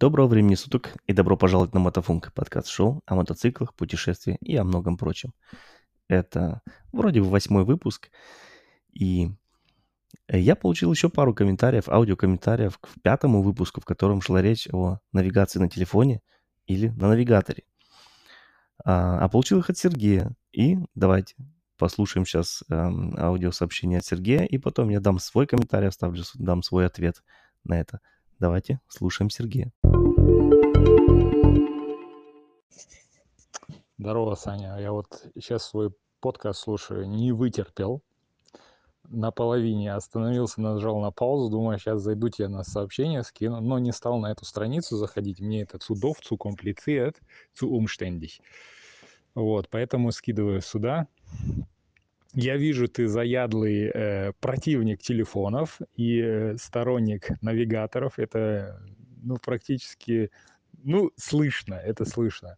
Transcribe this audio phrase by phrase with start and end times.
[0.00, 4.96] Доброго времени суток и добро пожаловать на Мотофунк, подкаст-шоу о мотоциклах, путешествиях и о многом
[4.96, 5.34] прочем.
[6.08, 8.10] Это вроде бы восьмой выпуск,
[8.94, 9.30] и
[10.26, 15.58] я получил еще пару комментариев, аудиокомментариев к пятому выпуску, в котором шла речь о навигации
[15.58, 16.22] на телефоне
[16.64, 17.64] или на навигаторе.
[18.82, 20.34] А, а получил их от Сергея.
[20.50, 21.34] И давайте
[21.76, 26.86] послушаем сейчас эм, аудиосообщение от Сергея, и потом я дам свой комментарий, оставлю, дам свой
[26.86, 27.22] ответ
[27.64, 28.00] на это.
[28.40, 29.70] Давайте слушаем Сергея.
[33.98, 34.78] Здорово, Саня.
[34.80, 38.02] Я вот сейчас свой подкаст слушаю, не вытерпел.
[39.10, 43.92] На половине остановился, нажал на паузу, думаю, сейчас зайду тебе на сообщение, скину, но не
[43.92, 45.40] стал на эту страницу заходить.
[45.40, 47.16] Мне это doof, zu kompliziert,
[47.52, 48.40] zu umständlich.
[49.34, 51.08] Вот, поэтому скидываю сюда.
[52.34, 58.18] Я вижу, ты заядлый э, противник телефонов и э, сторонник навигаторов.
[58.18, 58.80] Это,
[59.22, 60.30] ну, практически,
[60.84, 62.56] ну, слышно, это слышно.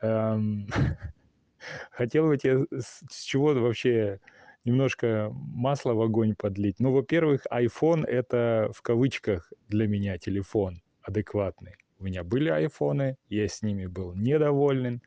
[0.00, 0.68] Эм,
[1.90, 4.20] хотел бы тебе с, с чего вообще
[4.64, 6.80] немножко масла в огонь подлить.
[6.80, 11.74] Ну, во-первых, iPhone— это в кавычках для меня телефон адекватный.
[11.98, 15.02] У меня были айфоны, я с ними был недоволен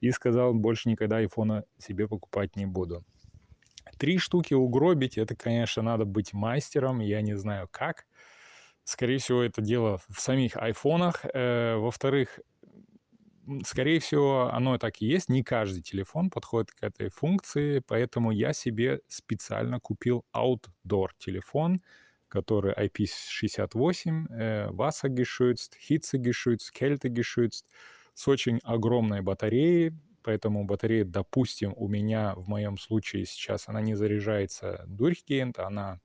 [0.00, 3.04] и сказал, больше никогда айфона себе покупать не буду.
[3.98, 8.06] Три штуки угробить, это, конечно, надо быть мастером, я не знаю как.
[8.84, 11.24] Скорее всего, это дело в самих айфонах.
[11.32, 12.38] Э, во-вторых,
[13.64, 15.28] скорее всего, оно так и есть.
[15.28, 21.82] Не каждый телефон подходит к этой функции, поэтому я себе специально купил outdoor телефон,
[22.28, 27.66] который IP68, äh, Wassergeschützt, Hitzegeschützt, Kältegeschützt,
[28.14, 29.92] с очень огромной батареей,
[30.26, 36.00] поэтому батарея, допустим, у меня в моем случае сейчас, она не заряжается durchgehend, она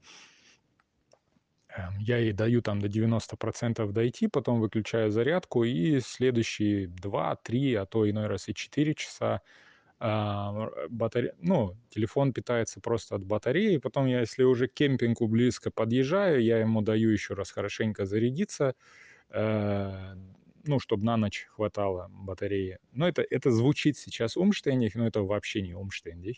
[1.75, 7.73] эм, я ей даю там до 90% дойти, потом выключаю зарядку, и следующие 2, 3,
[7.73, 9.41] а то иной раз и 4 часа
[9.99, 11.33] а, батаре...
[11.39, 13.77] ну, телефон питается просто от батареи.
[13.77, 18.75] Потом я, если уже к кемпингу близко подъезжаю, я ему даю еще раз хорошенько зарядиться.
[19.29, 20.15] Э,
[20.65, 22.79] ну, чтобы на ночь хватало батареи.
[22.91, 26.37] Но это, это звучит сейчас умштендик, но это вообще не умштендик.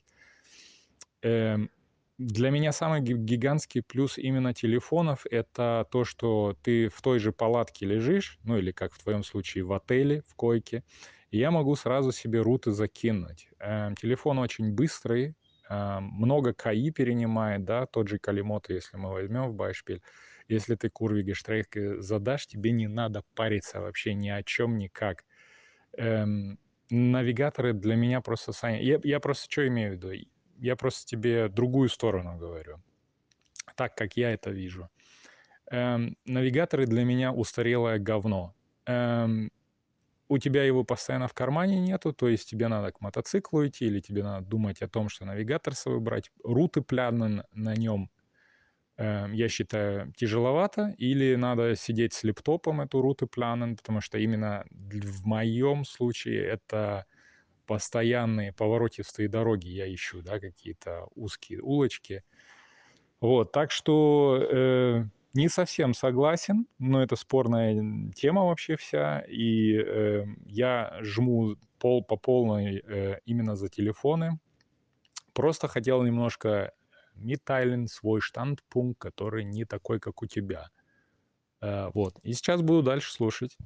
[1.21, 1.69] Эм,
[2.17, 7.85] для меня самый гигантский плюс именно телефонов— это то, что ты в той же палатке
[7.85, 10.83] лежишь, ну или как в твоем случае в отеле, в койке,
[11.31, 13.47] и я могу сразу себе руты закинуть.
[13.59, 15.35] Эм, телефон очень быстрый,
[15.69, 20.01] э, много КАИ перенимает, да, тот же Калимото, если мы возьмем в Байшпиль.
[20.47, 25.25] Если ты курвиге штрейк задашь, тебе не надо париться вообще ни о чем, никак.
[25.97, 26.59] Эм,
[26.89, 28.51] навигаторы для меня просто...
[28.67, 30.11] Я, я просто что имею в виду?
[30.59, 32.81] Я просто тебе другую сторону говорю.
[33.75, 34.89] Так, как я это вижу.
[35.71, 38.55] Эм, навигаторы для меня устарелое говно.
[38.85, 39.51] Эм,
[40.27, 43.99] у тебя его постоянно в кармане нету, то есть тебе надо к мотоциклу идти, или
[43.99, 48.09] тебе надо думать о том, что навигатор свой брать, руты пляны на нем
[48.97, 55.25] я считаю, тяжеловато, или надо сидеть с лептопом эту руту планен, потому что именно в
[55.25, 57.05] моем случае это
[57.65, 62.23] постоянные поворотистые дороги я ищу, да, какие-то узкие улочки.
[63.19, 70.25] Вот, так что э, не совсем согласен, но это спорная тема вообще вся, и э,
[70.45, 74.39] я жму пол по полной э, именно за телефоны.
[75.33, 76.73] Просто хотел немножко
[77.23, 80.69] Миттайлен свой штандпункт, который не такой, как у тебя.
[81.61, 82.15] Э, вот.
[82.23, 83.57] И сейчас буду дальше слушать.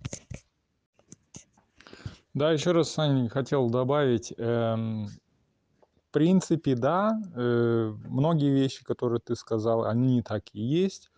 [2.34, 4.32] Да, еще раз, Саня, хотел добавить.
[4.38, 11.10] Эм, в принципе, да, э, многие вещи, которые ты сказал, они так и есть.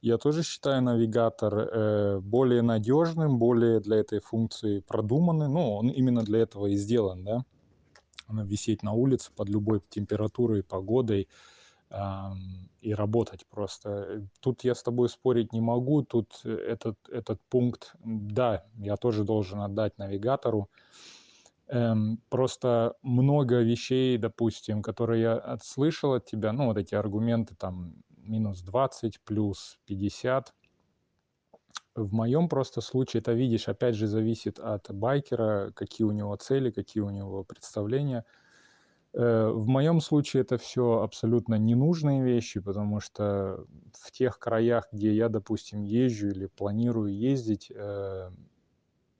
[0.00, 5.52] Я тоже считаю навигатор э, более надежным, более для этой функции продуманным.
[5.52, 7.44] Ну, он именно для этого и сделан, да.
[8.26, 11.28] Она висеть на улице под любой температурой, погодой
[12.80, 14.26] и работать просто.
[14.40, 19.60] Тут я с тобой спорить не могу, тут этот, этот пункт, да, я тоже должен
[19.60, 20.68] отдать навигатору.
[21.68, 27.94] Эм, просто много вещей, допустим, которые я слышал от тебя, ну, вот эти аргументы там
[28.16, 30.54] минус 20, плюс 50,
[31.94, 36.70] в моем просто случае, это видишь, опять же, зависит от байкера, какие у него цели,
[36.70, 38.46] какие у него представления– Э,
[39.14, 45.28] в моем случае это все абсолютно ненужные вещи, потому что в тех краях, где я,
[45.28, 48.30] допустим, езжу или планирую ездить, э,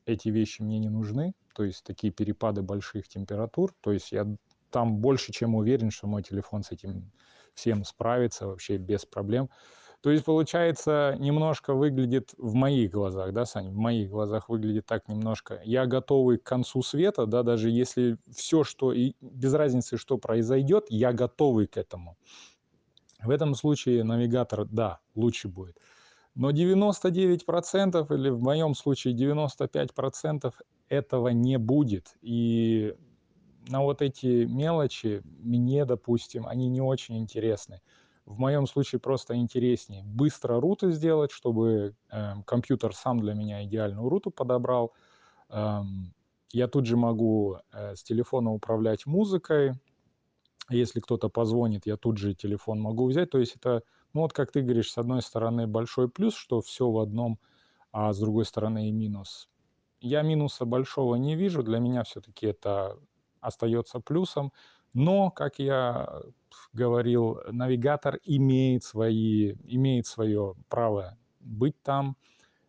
[0.07, 1.35] эти вещи мне не нужны.
[1.55, 3.75] То есть такие перепады больших температур.
[3.81, 4.27] То есть я
[4.71, 7.13] там больше чем уверен, что мой телефон с этим
[7.55, 9.51] всем справится вообще без проблем.
[10.01, 15.09] То есть, получается, немножко выглядит в моих глазах, да, Сань, в моих глазах выглядит так
[15.09, 15.61] немножко.
[15.65, 20.87] Я готовый к концу света, да, даже если все, что, и без разницы, что произойдет,
[20.89, 22.17] я готовый к этому.
[23.21, 25.77] В этом случае навигатор, да, лучше будет.
[26.37, 30.55] Но 99% или в моем случае 95%
[30.89, 32.17] этого не будет.
[32.23, 32.95] И
[33.69, 37.81] на вот эти мелочи мне, допустим, они не очень интересны.
[38.29, 44.07] В моем случае просто интереснее быстро руту сделать, чтобы э, компьютер сам для меня идеальную
[44.07, 44.93] руту подобрал.
[45.49, 46.13] Эм,
[46.53, 49.73] я тут же могу э, с телефона управлять музыкой.
[50.69, 53.31] Если кто-то позвонит, я тут же телефон могу взять.
[53.31, 53.83] То есть это,
[54.13, 57.39] ну вот как ты говоришь, с одной стороны большой плюс, что все в одном,
[57.93, 59.49] а с другой стороны и минус.
[60.01, 61.63] Я минуса большого не вижу.
[61.63, 62.99] Для меня все-таки это
[63.41, 64.53] остается плюсом.
[64.95, 66.23] Но, как я
[66.73, 72.17] говорил, навигатор имеет, свои, имеет свое право быть там.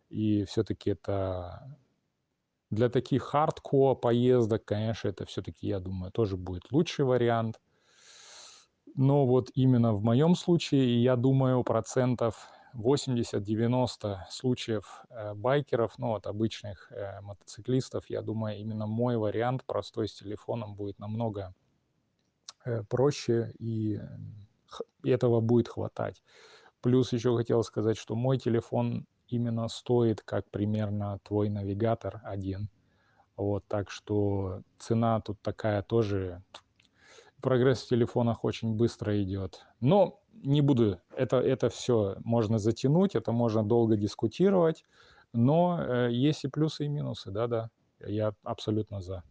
[0.08, 1.76] И все-таки это
[2.70, 7.60] для таких хардкор поездок, конечно, это все-таки, я думаю, тоже будет лучший вариант.
[8.96, 16.26] Но вот именно в моем случае, я думаю, процентов 80-90 случаев э, байкеров, ну вот
[16.26, 21.54] обычных э, мотоциклистов, я думаю, именно мой вариант простой с телефоном будет намного
[22.88, 24.00] проще и,
[25.02, 26.22] и этого будет хватать.
[26.80, 32.68] Плюс еще хотел сказать, что мой телефон именно стоит как примерно твой навигатор один.
[33.36, 36.42] Вот, так что цена тут такая тоже
[37.40, 39.64] прогресс в телефонах очень быстро идет.
[39.80, 44.84] Но не буду, это, это все можно затянуть, это можно долго дискутировать,
[45.32, 47.70] но э, есть и плюсы, и минусы, да-да,
[48.00, 49.22] я абсолютно за.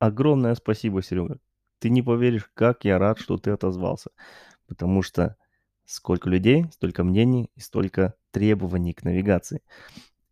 [0.00, 1.38] Огромное спасибо, Серега.
[1.78, 4.10] Ты не поверишь, как я рад, что ты отозвался.
[4.66, 5.36] Потому что
[5.84, 9.62] сколько людей, столько мнений и столько требований к навигации.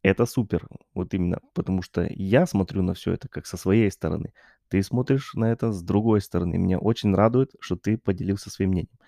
[0.02, 4.32] Это супер, вот именно, потому что я смотрю на все это как со своей стороны.
[4.68, 6.56] Ты смотришь на это с другой стороны.
[6.56, 8.98] Меня очень радует, что ты поделился своим мнением.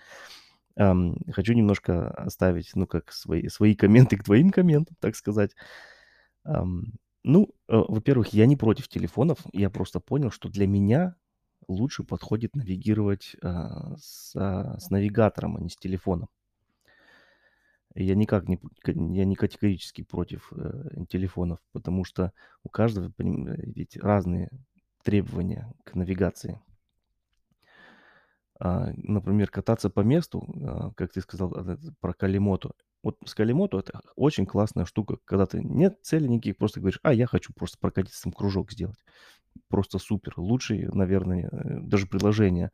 [0.75, 5.55] Ам, хочу немножко оставить, ну, как свои, свои комменты к твоим комментам, так сказать.
[6.43, 9.39] Ам, ну, э, во-первых, я не против телефонов.
[9.53, 11.15] Я просто понял, что для меня
[11.67, 16.29] лучше подходит навигировать а, с, а, с навигатором, а не с телефоном.
[17.93, 22.31] Я никак не, я не категорически против э, телефонов, потому что
[22.63, 24.49] у каждого ведь разные
[25.03, 26.61] требования к навигации.
[28.59, 32.75] А, например, кататься по месту, а, как ты сказал а, про Калимоту.
[33.03, 37.13] Вот с Калимоту это очень классная штука, когда ты нет цели никаких, просто говоришь, а
[37.13, 38.99] я хочу просто прокатиться, там кружок сделать.
[39.67, 40.33] Просто супер.
[40.37, 42.71] Лучший, наверное, э, даже приложение,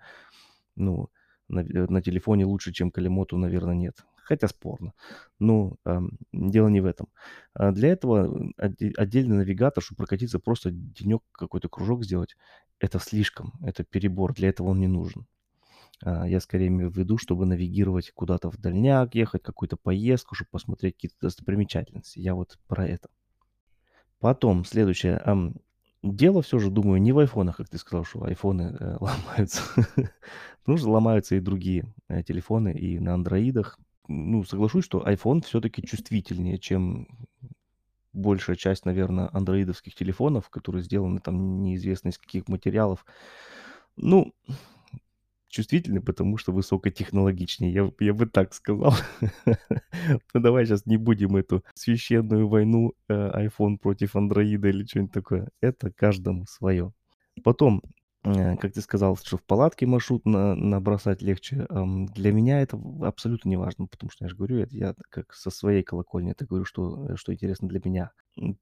[0.76, 1.10] ну,
[1.48, 4.94] на, э, на телефоне лучше, чем Калимоту, наверное, нет хотя спорно.
[5.40, 6.00] Но э,
[6.34, 7.08] дело не в этом.
[7.54, 12.36] А для этого отдельный навигатор, чтобы прокатиться, просто денек какой-то кружок сделать,
[12.80, 15.26] это слишком, это перебор, для этого он не нужен.
[16.04, 20.50] А я скорее имею в виду, чтобы навигировать куда-то в дальняк, ехать, какую-то поездку, чтобы
[20.52, 22.20] посмотреть какие-то достопримечательности.
[22.20, 23.10] Я вот про это.
[24.20, 25.22] Потом, следующее.
[26.04, 29.64] Дело все же, думаю, не в айфонах, как ты сказал, что айфоны э, ломаются.
[30.64, 36.60] Что ломаются и другие э, телефоны, и на андроидах ну, соглашусь, что iPhone все-таки чувствительнее,
[36.60, 37.08] чем
[38.14, 43.06] большая часть, наверное, андроидовских телефонов, которые сделаны там неизвестно из каких материалов.
[43.96, 44.34] Ну,
[45.50, 48.94] чувствительны, потому что высокотехнологичнее, я, я бы так сказал.
[50.34, 55.50] Ну, давай сейчас не будем эту священную войну э, iPhone против андроида или что-нибудь такое.
[55.62, 56.94] Это каждому свое.
[57.44, 57.82] Потом,
[58.24, 61.66] как ты сказал, что в палатке маршрут на, набросать легче.
[61.70, 65.84] Для меня это абсолютно не важно, потому что я же говорю, я как со своей
[65.84, 68.12] колокольни это говорю, что, что интересно для меня.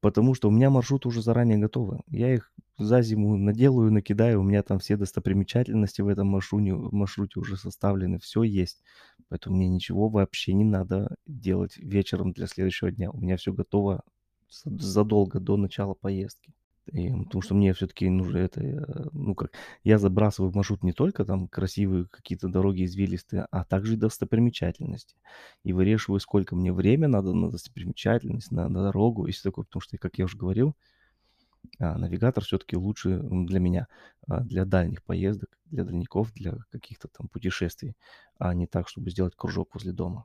[0.00, 2.00] Потому что у меня маршруты уже заранее готовы.
[2.08, 7.40] Я их за зиму наделаю, накидаю, у меня там все достопримечательности в этом маршруте, маршруте
[7.40, 8.82] уже составлены, все есть.
[9.28, 13.10] Поэтому мне ничего вообще не надо делать вечером для следующего дня.
[13.10, 14.02] У меня все готово
[14.48, 16.54] задолго до начала поездки.
[16.92, 19.52] И, потому что мне все-таки нужно это, э, ну как,
[19.82, 25.16] я забрасываю в маршрут не только там красивые какие-то дороги извилистые, а также достопримечательности.
[25.64, 29.64] И выреживаю, сколько мне время надо на достопримечательность, на, на дорогу и все такое.
[29.64, 30.76] Потому что, как я уже говорил,
[31.78, 33.88] а, навигатор все-таки лучше для меня,
[34.28, 37.96] а, для дальних поездок, для дальников, для каких-то там путешествий,
[38.38, 40.24] а не так, чтобы сделать кружок возле дома.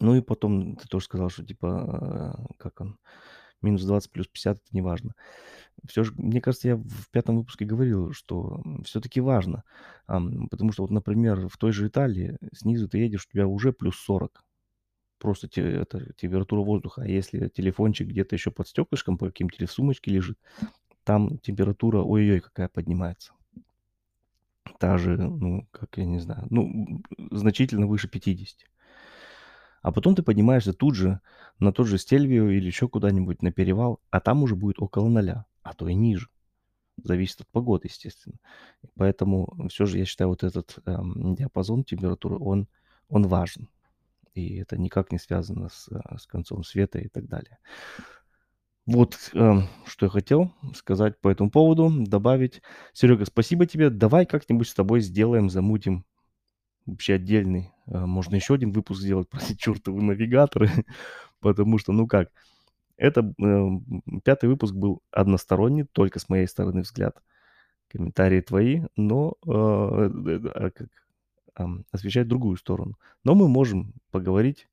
[0.00, 2.98] Ну и потом ты тоже сказал, что типа, э, как он,
[3.64, 5.14] минус 20 плюс 50, это не важно.
[5.86, 9.64] Все же, мне кажется, я в пятом выпуске говорил, что все-таки важно.
[10.06, 13.96] Потому что вот, например, в той же Италии снизу ты едешь, у тебя уже плюс
[13.96, 14.44] 40.
[15.18, 17.02] Просто те это температура воздуха.
[17.02, 20.38] А если телефончик где-то еще под стеклышком по каким-то или в сумочке лежит,
[21.02, 23.32] там температура ой-ой-ой какая поднимается.
[24.78, 28.66] Та же, ну, как я не знаю, ну, значительно выше 50.
[29.84, 31.20] А потом ты поднимаешься тут же
[31.58, 35.44] на тот же Стельвио или еще куда-нибудь на перевал, а там уже будет около ноля,
[35.62, 36.28] а то и ниже.
[36.96, 38.38] Зависит от погоды, естественно.
[38.96, 42.66] Поэтому все же я считаю вот этот эм, диапазон температуры, он,
[43.10, 43.68] он важен.
[44.32, 47.58] И это никак не связано с, э, с концом света и так далее.
[48.86, 49.52] Вот э,
[49.84, 52.62] что я хотел сказать по этому поводу, добавить.
[52.94, 53.90] Серега, спасибо тебе.
[53.90, 56.06] Давай как-нибудь с тобой сделаем, замутим
[56.86, 57.72] вообще отдельный.
[57.86, 60.70] Э, можно еще один выпуск сделать про чертовы навигаторы,
[61.40, 62.30] потому что, ну как,
[62.96, 63.68] это э,
[64.24, 67.16] пятый выпуск был односторонний, только с моей стороны взгляд.
[67.88, 70.70] Комментарии твои, но э, э, э,
[71.58, 72.98] э, освещать другую сторону.
[73.22, 74.68] Но мы можем поговорить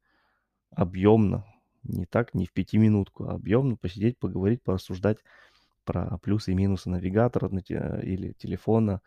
[0.72, 1.46] объемно,
[1.84, 5.18] не так, не в пятиминутку, а объемно посидеть, поговорить, порассуждать
[5.84, 9.02] про плюсы и минусы навигатора или телефона,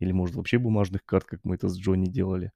[0.00, 2.52] или, может, вообще бумажных карт, как мы это с Джонни делали.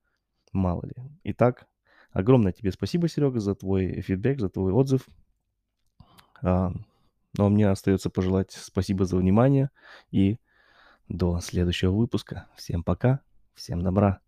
[0.52, 0.94] Мало ли.
[1.24, 1.66] Итак,
[2.10, 5.06] огромное тебе спасибо, Серега, за твой фидбэк, за твой отзыв.
[6.42, 6.72] А,
[7.36, 9.70] ну, а мне остается пожелать спасибо за внимание
[10.10, 10.38] и
[11.08, 12.48] до следующего выпуска.
[12.56, 13.20] Всем пока,
[13.54, 14.20] всем добра.